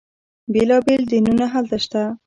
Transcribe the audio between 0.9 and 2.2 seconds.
دینونه هلته شته.